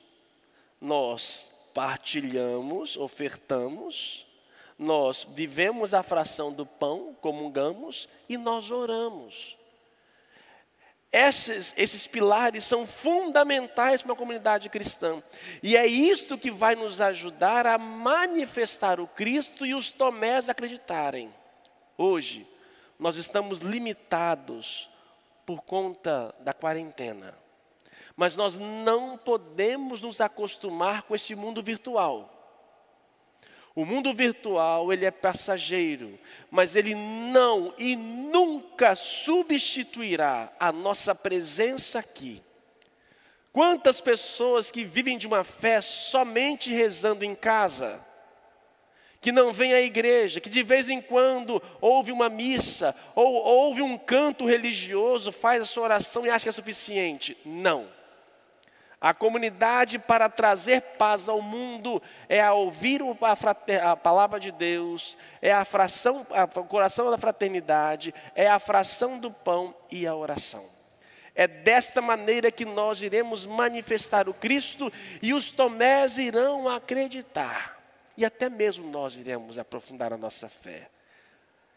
nós 0.81 1.51
partilhamos, 1.75 2.97
ofertamos, 2.97 4.29
nós 4.79 5.27
vivemos 5.35 5.93
a 5.93 6.05
fração 6.05 6.53
do 6.53 6.65
pão, 6.65 7.17
comungamos 7.21 8.09
e 8.29 8.37
nós 8.37 8.71
oramos. 8.71 9.57
Esses, 11.11 11.75
esses 11.77 12.07
pilares 12.07 12.63
são 12.63 12.87
fundamentais 12.87 14.03
para 14.03 14.13
uma 14.13 14.17
comunidade 14.17 14.69
cristã. 14.69 15.21
E 15.61 15.77
é 15.77 15.85
isto 15.85 16.39
que 16.39 16.51
vai 16.53 16.77
nos 16.77 17.01
ajudar 17.01 17.67
a 17.67 17.77
manifestar 17.77 19.01
o 19.01 19.09
Cristo 19.09 19.67
e 19.67 19.75
os 19.75 19.91
tomés 19.91 20.49
acreditarem. 20.49 21.35
Hoje, 21.99 22.47
nós 23.03 23.17
estamos 23.17 23.59
limitados 23.59 24.89
por 25.45 25.61
conta 25.63 26.33
da 26.39 26.55
quarentena. 26.55 27.37
Mas 28.15 28.37
nós 28.37 28.59
não 28.59 29.19
podemos 29.19 30.01
nos 30.01 30.21
acostumar 30.21 31.03
com 31.03 31.13
esse 31.17 31.35
mundo 31.35 31.61
virtual. 31.65 32.31
O 33.75 33.85
mundo 33.85 34.15
virtual, 34.15 34.93
ele 34.93 35.05
é 35.05 35.11
passageiro, 35.11 36.17
mas 36.49 36.77
ele 36.77 36.95
não 36.95 37.75
e 37.77 37.97
nunca 37.97 38.95
substituirá 38.95 40.53
a 40.61 40.71
nossa 40.71 41.13
presença 41.13 41.99
aqui. 41.99 42.41
Quantas 43.53 44.01
pessoas 44.01 44.71
que 44.71 44.85
vivem 44.85 45.19
de 45.19 45.27
uma 45.27 45.43
fé 45.43 45.83
somente 45.83 46.73
rezando 46.73 47.25
em 47.25 47.35
casa, 47.35 48.01
que 49.23 49.31
não 49.31 49.53
vêm 49.53 49.73
à 49.73 49.81
igreja, 49.81 50.41
que 50.41 50.51
de 50.51 50.65
vez 50.65 50.91
em 50.91 51.01
quando 51.01 51.63
ouve 51.81 52.11
uma 52.11 52.29
missa, 52.29 52.93
ou 53.15 53.33
ouve 53.33 53.81
um 53.81 53.97
canto 53.97 54.45
religioso, 54.45 55.31
faz 55.31 55.63
a 55.63 55.65
sua 55.65 55.85
oração 55.85 56.27
e 56.27 56.31
acha 56.31 56.45
que 56.45 56.49
é 56.49 56.53
suficiente. 56.53 57.39
Não. 57.47 57.87
A 59.01 59.15
comunidade 59.15 59.97
para 59.97 60.29
trazer 60.29 60.81
paz 60.99 61.29
ao 61.29 61.41
mundo 61.41 62.03
é 62.29 62.43
a 62.43 62.53
ouvir 62.53 63.01
a, 63.81 63.97
palavra 63.97 64.41
de 64.41 64.51
Deus, 64.51 65.17
é 65.41 65.53
a 65.53 65.65
fração, 65.65 66.27
o 66.57 66.65
coração 66.65 67.09
da 67.09 67.17
fraternidade, 67.17 68.13
é 68.35 68.49
a 68.49 68.59
fração 68.59 69.21
do 69.21 69.31
pão 69.31 69.73
e 69.89 70.05
a 70.05 70.15
oração. 70.17 70.65
É 71.33 71.47
desta 71.47 72.03
maneira 72.03 72.51
que 72.51 72.65
nós 72.65 73.01
iremos 73.03 73.47
manifestar 73.47 74.29
o 74.29 74.35
Cristo 74.35 74.93
e 75.23 75.33
os 75.33 75.53
tomés 75.53 76.19
irão 76.19 76.69
acreditar. 76.69 77.82
E 78.17 78.25
até 78.25 78.49
mesmo 78.49 78.89
nós 78.91 79.17
iremos 79.17 79.59
aprofundar 79.59 80.13
a 80.13 80.19
nossa 80.19 80.49
fé. 80.49 80.91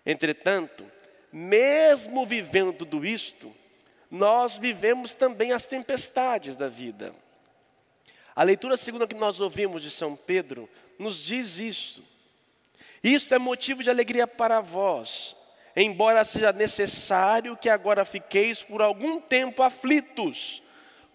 Entretanto, 0.05 0.85
mesmo 1.31 2.25
vivendo 2.25 2.73
tudo 2.73 3.05
isto, 3.05 3.53
nós 4.09 4.55
vivemos 4.57 5.15
também 5.15 5.51
as 5.51 5.65
tempestades 5.65 6.55
da 6.55 6.69
vida. 6.69 7.13
A 8.35 8.43
leitura 8.43 8.77
segunda 8.77 9.07
que 9.07 9.15
nós 9.15 9.39
ouvimos 9.39 9.81
de 9.81 9.89
São 9.89 10.15
Pedro 10.15 10.69
nos 10.99 11.17
diz 11.17 11.57
isso. 11.57 12.03
Isto 13.03 13.35
é 13.35 13.39
motivo 13.39 13.83
de 13.83 13.89
alegria 13.89 14.27
para 14.27 14.59
vós, 14.61 15.35
embora 15.75 16.25
seja 16.25 16.51
necessário 16.51 17.55
que 17.55 17.69
agora 17.69 18.03
fiqueis 18.03 18.61
por 18.61 18.81
algum 18.81 19.21
tempo 19.21 19.63
aflitos, 19.63 20.61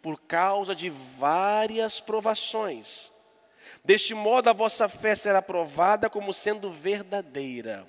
por 0.01 0.21
causa 0.21 0.75
de 0.75 0.89
várias 0.89 2.01
provações. 2.01 3.10
Deste 3.85 4.15
modo 4.15 4.49
a 4.49 4.53
vossa 4.53 4.89
fé 4.89 5.15
será 5.15 5.41
provada 5.41 6.09
como 6.11 6.33
sendo 6.33 6.73
verdadeira. 6.73 7.87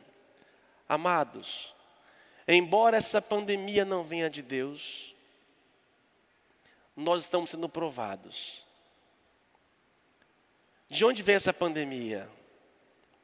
Amados, 0.87 1.75
Embora 2.47 2.97
essa 2.97 3.21
pandemia 3.21 3.85
não 3.85 4.03
venha 4.03 4.29
de 4.29 4.41
Deus, 4.41 5.15
nós 6.95 7.21
estamos 7.21 7.51
sendo 7.51 7.69
provados. 7.69 8.65
De 10.89 11.05
onde 11.05 11.23
vem 11.23 11.35
essa 11.35 11.53
pandemia? 11.53 12.27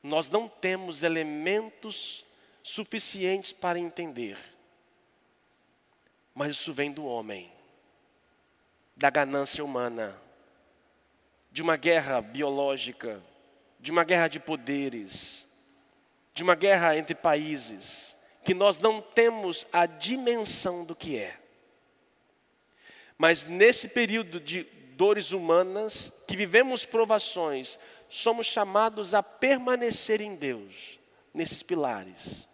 nós 0.07 0.29
não 0.29 0.47
temos 0.47 1.03
elementos 1.03 2.25
suficientes 2.63 3.51
para 3.51 3.79
entender. 3.79 4.37
Mas 6.33 6.51
isso 6.51 6.73
vem 6.73 6.91
do 6.91 7.05
homem, 7.05 7.51
da 8.95 9.09
ganância 9.09 9.63
humana, 9.63 10.19
de 11.57 11.63
uma 11.63 11.75
guerra 11.75 12.21
biológica, 12.21 13.19
de 13.79 13.91
uma 13.91 14.03
guerra 14.03 14.27
de 14.27 14.39
poderes, 14.39 15.47
de 16.31 16.43
uma 16.43 16.53
guerra 16.53 16.95
entre 16.95 17.15
países, 17.15 18.15
que 18.45 18.53
nós 18.53 18.77
não 18.77 19.01
temos 19.01 19.65
a 19.73 19.87
dimensão 19.87 20.85
do 20.85 20.95
que 20.95 21.17
é. 21.17 21.35
Mas 23.17 23.43
nesse 23.43 23.87
período 23.87 24.39
de 24.39 24.65
dores 24.95 25.31
humanas, 25.31 26.13
que 26.27 26.37
vivemos 26.37 26.85
provações, 26.85 27.79
somos 28.07 28.45
chamados 28.45 29.15
a 29.15 29.23
permanecer 29.23 30.21
em 30.21 30.35
Deus, 30.35 30.99
nesses 31.33 31.63
pilares. 31.63 32.47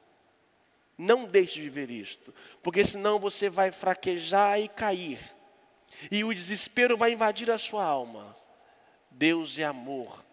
Não 0.98 1.26
deixe 1.26 1.56
de 1.56 1.70
viver 1.70 1.92
isto, 1.92 2.34
porque 2.62 2.86
senão 2.86 3.20
você 3.20 3.50
vai 3.50 3.70
fraquejar 3.70 4.62
e 4.62 4.70
cair, 4.70 5.20
e 6.10 6.24
o 6.24 6.34
desespero 6.34 6.96
vai 6.96 7.12
invadir 7.12 7.52
a 7.52 7.58
sua 7.58 7.84
alma. 7.84 8.42
Deus 9.14 9.58
é 9.58 9.64
amor, 9.64 10.24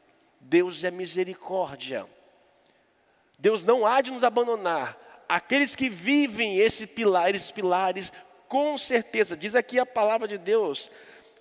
Deus 0.40 0.83
é 0.85 0.90
misericórdia. 0.90 2.07
Deus 3.38 3.64
não 3.64 3.87
há 3.87 4.01
de 4.01 4.11
nos 4.11 4.25
abandonar. 4.25 4.99
Aqueles 5.29 5.77
que 5.77 5.88
vivem 5.88 6.59
esse 6.59 6.87
pilar, 6.87 7.35
esses 7.35 7.51
pilares, 7.51 8.12
com 8.49 8.77
certeza, 8.77 9.37
diz 9.37 9.55
aqui 9.55 9.79
a 9.79 9.87
palavra 9.87 10.27
de 10.27 10.37
Deus, 10.37 10.90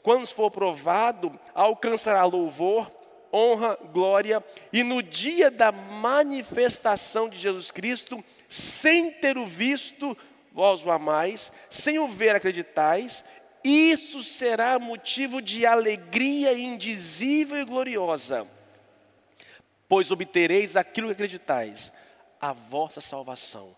quando 0.03 0.27
for 0.27 0.51
provado, 0.51 1.37
alcançará 1.53 2.23
louvor, 2.23 2.89
honra, 3.33 3.77
glória, 3.91 4.43
e 4.71 4.83
no 4.83 5.01
dia 5.01 5.49
da 5.49 5.71
manifestação 5.71 7.27
de 7.27 7.37
Jesus 7.37 7.71
Cristo, 7.71 8.23
sem 8.47 9.11
ter 9.11 9.37
o 9.37 9.45
visto, 9.45 10.17
vós 10.51 10.85
o 10.85 10.91
amais, 10.91 11.51
sem 11.69 11.99
o 11.99 12.07
ver 12.07 12.35
acreditais, 12.35 13.23
isso 13.63 14.23
será 14.23 14.79
motivo 14.79 15.41
de 15.41 15.65
alegria 15.65 16.53
indizível 16.53 17.57
e 17.57 17.65
gloriosa, 17.65 18.47
pois 19.87 20.11
obtereis 20.11 20.75
aquilo 20.75 21.07
que 21.07 21.13
acreditais, 21.13 21.91
a 22.39 22.53
vossa 22.53 23.01
salvação. 23.01 23.75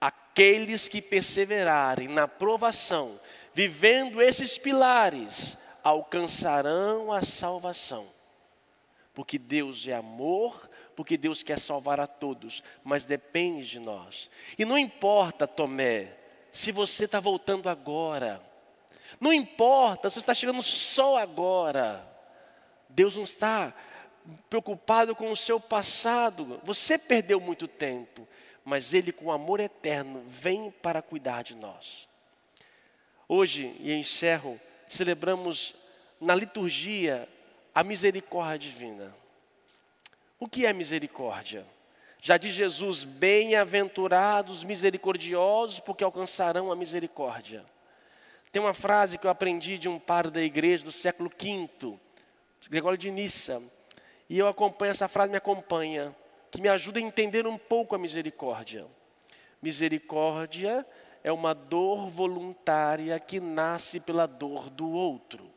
Aqueles 0.00 0.88
que 0.88 1.00
perseverarem 1.00 2.08
na 2.08 2.26
provação, 2.26 3.20
vivendo 3.54 4.20
esses 4.20 4.58
pilares, 4.58 5.56
alcançarão 5.82 7.12
a 7.12 7.22
salvação. 7.22 8.06
Porque 9.14 9.38
Deus 9.38 9.86
é 9.86 9.92
amor, 9.92 10.68
porque 10.96 11.16
Deus 11.16 11.42
quer 11.42 11.58
salvar 11.58 12.00
a 12.00 12.06
todos, 12.06 12.62
mas 12.82 13.04
depende 13.04 13.68
de 13.68 13.78
nós. 13.78 14.30
E 14.58 14.64
não 14.64 14.78
importa, 14.78 15.46
Tomé, 15.46 16.16
se 16.50 16.72
você 16.72 17.04
está 17.04 17.20
voltando 17.20 17.68
agora, 17.68 18.42
não 19.22 19.32
importa 19.32 20.10
você 20.10 20.18
está 20.18 20.34
chegando 20.34 20.60
só 20.64 21.16
agora, 21.16 22.04
Deus 22.88 23.14
não 23.14 23.22
está 23.22 23.72
preocupado 24.50 25.14
com 25.14 25.30
o 25.30 25.36
seu 25.36 25.60
passado, 25.60 26.60
você 26.64 26.98
perdeu 26.98 27.38
muito 27.38 27.68
tempo, 27.68 28.26
mas 28.64 28.92
Ele, 28.92 29.12
com 29.12 29.30
amor 29.30 29.60
eterno, 29.60 30.24
vem 30.26 30.72
para 30.72 31.00
cuidar 31.00 31.44
de 31.44 31.54
nós. 31.54 32.08
Hoje, 33.28 33.76
e 33.78 33.92
encerro, 33.92 34.60
celebramos 34.88 35.76
na 36.20 36.34
liturgia 36.34 37.28
a 37.72 37.84
misericórdia 37.84 38.72
divina. 38.72 39.14
O 40.36 40.48
que 40.48 40.66
é 40.66 40.72
misericórdia? 40.72 41.64
Já 42.20 42.36
diz 42.36 42.54
Jesus: 42.54 43.04
Bem-aventurados 43.04 44.64
misericordiosos, 44.64 45.78
porque 45.78 46.02
alcançarão 46.02 46.72
a 46.72 46.76
misericórdia. 46.76 47.64
Tem 48.52 48.60
uma 48.60 48.74
frase 48.74 49.16
que 49.16 49.26
eu 49.26 49.30
aprendi 49.30 49.78
de 49.78 49.88
um 49.88 49.98
padre 49.98 50.30
da 50.30 50.42
igreja 50.42 50.84
do 50.84 50.92
século 50.92 51.30
V, 51.30 51.98
Gregório 52.68 52.98
de 52.98 53.10
Nissa, 53.10 53.62
e 54.28 54.38
eu 54.38 54.46
acompanho 54.46 54.90
essa 54.90 55.08
frase, 55.08 55.30
me 55.30 55.38
acompanha, 55.38 56.14
que 56.50 56.60
me 56.60 56.68
ajuda 56.68 56.98
a 56.98 57.02
entender 57.02 57.46
um 57.46 57.56
pouco 57.56 57.94
a 57.94 57.98
misericórdia. 57.98 58.86
Misericórdia 59.62 60.86
é 61.24 61.32
uma 61.32 61.54
dor 61.54 62.10
voluntária 62.10 63.18
que 63.18 63.40
nasce 63.40 63.98
pela 63.98 64.26
dor 64.26 64.68
do 64.68 64.90
outro. 64.90 65.50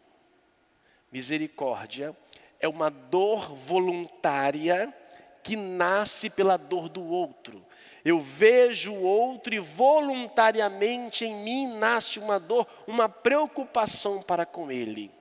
Misericórdia 1.12 2.16
é 2.62 2.68
uma 2.68 2.90
dor 2.90 3.54
voluntária 3.54 4.96
que 5.46 5.56
nasce 5.56 6.28
pela 6.28 6.58
dor 6.58 6.90
do 6.90 7.06
outro. 7.06 7.64
Eu 8.04 8.20
vejo 8.20 8.92
o 8.92 9.04
outro 9.04 9.54
e 9.54 9.60
voluntariamente 9.60 11.24
em 11.24 11.36
mim 11.36 11.68
nasce 11.68 12.18
uma 12.18 12.40
dor, 12.40 12.68
uma 12.88 13.08
preocupação 13.08 14.24
para 14.24 14.44
com 14.44 14.72
ele. 14.72 15.12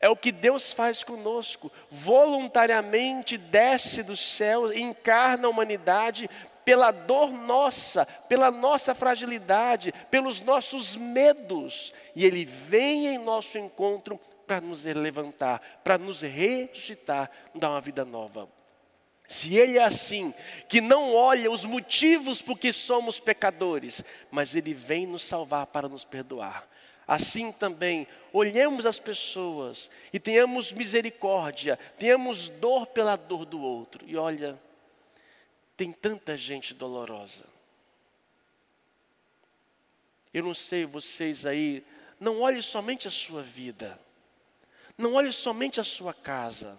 É 0.00 0.08
o 0.08 0.16
que 0.16 0.32
Deus 0.32 0.72
faz 0.72 1.04
conosco, 1.04 1.70
voluntariamente 1.88 3.38
desce 3.38 4.02
do 4.02 4.16
céu, 4.16 4.72
encarna 4.72 5.46
a 5.46 5.50
humanidade 5.50 6.28
pela 6.64 6.90
dor 6.90 7.30
nossa, 7.30 8.04
pela 8.04 8.50
nossa 8.50 8.96
fragilidade, 8.96 9.94
pelos 10.10 10.40
nossos 10.40 10.96
medos, 10.96 11.94
e 12.16 12.24
Ele 12.24 12.44
vem 12.44 13.06
em 13.06 13.18
nosso 13.18 13.58
encontro 13.58 14.18
para 14.44 14.60
nos 14.60 14.84
levantar, 14.84 15.62
para 15.84 15.96
nos 15.96 16.20
ressuscitar, 16.20 17.30
dar 17.54 17.70
uma 17.70 17.80
vida 17.80 18.04
nova. 18.04 18.55
Se 19.26 19.56
Ele 19.56 19.78
é 19.78 19.84
assim, 19.84 20.32
que 20.68 20.80
não 20.80 21.12
olha 21.12 21.50
os 21.50 21.64
motivos 21.64 22.40
por 22.40 22.58
que 22.58 22.72
somos 22.72 23.18
pecadores, 23.18 24.02
mas 24.30 24.54
Ele 24.54 24.72
vem 24.72 25.06
nos 25.06 25.24
salvar 25.24 25.66
para 25.66 25.88
nos 25.88 26.04
perdoar. 26.04 26.68
Assim 27.06 27.52
também, 27.52 28.06
olhemos 28.32 28.84
as 28.84 28.98
pessoas 28.98 29.90
e 30.12 30.18
tenhamos 30.18 30.72
misericórdia, 30.72 31.78
tenhamos 31.96 32.48
dor 32.48 32.86
pela 32.86 33.14
dor 33.16 33.44
do 33.44 33.60
outro. 33.60 34.04
E 34.06 34.16
olha, 34.16 34.60
tem 35.76 35.92
tanta 35.92 36.36
gente 36.36 36.74
dolorosa. 36.74 37.44
Eu 40.34 40.44
não 40.44 40.54
sei 40.54 40.84
vocês 40.84 41.46
aí, 41.46 41.84
não 42.18 42.40
olhe 42.40 42.62
somente 42.62 43.06
a 43.06 43.10
sua 43.10 43.42
vida. 43.42 43.98
Não 44.98 45.14
olhe 45.14 45.32
somente 45.32 45.80
a 45.80 45.84
sua 45.84 46.12
casa. 46.12 46.78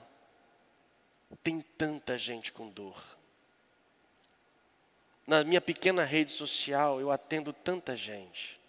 Tem 1.44 1.62
tanta 1.62 2.18
gente 2.18 2.52
com 2.52 2.70
dor. 2.70 3.04
Na 5.26 5.44
minha 5.44 5.60
pequena 5.60 6.04
rede 6.04 6.32
social, 6.32 7.02
eu 7.02 7.12
atendo 7.12 7.52
tanta 7.52 7.96
gente. 7.98 8.60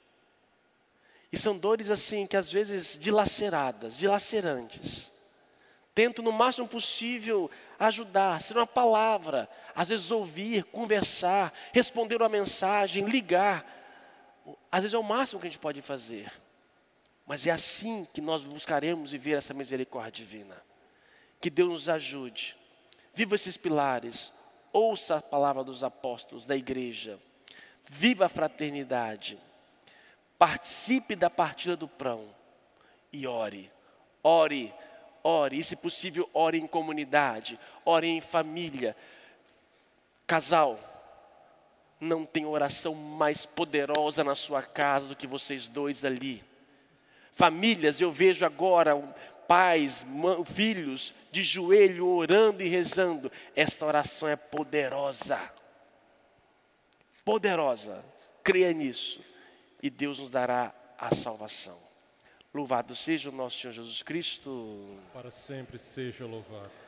E 1.30 1.38
são 1.38 1.56
dores 1.56 1.90
assim 1.90 2.26
que 2.26 2.36
às 2.36 2.50
vezes 2.50 2.98
dilaceradas, 2.98 3.98
dilacerantes. 3.98 5.12
Tento 5.94 6.22
no 6.22 6.32
máximo 6.32 6.66
possível 6.66 7.50
ajudar, 7.78 8.40
ser 8.40 8.56
uma 8.56 8.66
palavra, 8.66 9.48
às 9.74 9.88
vezes 9.88 10.10
ouvir, 10.10 10.64
conversar, 10.64 11.52
responder 11.72 12.16
uma 12.16 12.28
mensagem, 12.28 13.04
ligar. 13.04 13.66
Às 14.70 14.82
vezes 14.82 14.94
é 14.94 14.98
o 14.98 15.02
máximo 15.02 15.40
que 15.40 15.46
a 15.46 15.50
gente 15.50 15.60
pode 15.60 15.82
fazer. 15.82 16.30
Mas 17.26 17.46
é 17.46 17.50
assim 17.50 18.06
que 18.12 18.20
nós 18.20 18.42
buscaremos 18.42 19.10
viver 19.10 19.36
essa 19.36 19.52
misericórdia 19.52 20.24
divina. 20.24 20.67
Que 21.40 21.50
Deus 21.50 21.68
nos 21.68 21.88
ajude. 21.88 22.56
Viva 23.14 23.34
esses 23.34 23.56
pilares. 23.56 24.32
Ouça 24.72 25.16
a 25.16 25.22
palavra 25.22 25.64
dos 25.64 25.82
apóstolos, 25.82 26.46
da 26.46 26.56
igreja. 26.56 27.18
Viva 27.84 28.26
a 28.26 28.28
fraternidade. 28.28 29.38
Participe 30.38 31.16
da 31.16 31.30
partilha 31.30 31.76
do 31.76 31.88
pão. 31.88 32.28
E 33.12 33.26
ore. 33.26 33.70
Ore, 34.22 34.72
ore. 35.22 35.58
E 35.58 35.64
se 35.64 35.76
possível, 35.76 36.28
ore 36.34 36.58
em 36.58 36.66
comunidade. 36.66 37.58
Ore 37.84 38.08
em 38.08 38.20
família. 38.20 38.96
Casal, 40.26 40.78
não 42.00 42.24
tem 42.24 42.44
oração 42.44 42.94
mais 42.94 43.46
poderosa 43.46 44.22
na 44.22 44.34
sua 44.34 44.62
casa 44.62 45.06
do 45.08 45.16
que 45.16 45.26
vocês 45.26 45.68
dois 45.68 46.04
ali. 46.04 46.44
Famílias, 47.32 48.00
eu 48.00 48.12
vejo 48.12 48.44
agora 48.44 48.96
pais, 49.46 50.04
filhos 50.44 51.14
de 51.30 51.42
joelho 51.42 52.06
orando 52.06 52.62
e 52.62 52.68
rezando. 52.68 53.30
Esta 53.54 53.84
oração 53.86 54.28
é 54.28 54.36
poderosa. 54.36 55.38
Poderosa. 57.24 58.04
Creia 58.42 58.72
nisso. 58.72 59.20
E 59.82 59.90
Deus 59.90 60.18
nos 60.18 60.30
dará 60.30 60.74
a 60.98 61.14
salvação. 61.14 61.78
Louvado 62.52 62.96
seja 62.96 63.28
o 63.28 63.32
nosso 63.32 63.58
Senhor 63.58 63.72
Jesus 63.72 64.02
Cristo. 64.02 64.98
Para 65.12 65.30
sempre 65.30 65.78
seja 65.78 66.26
louvado. 66.26 66.87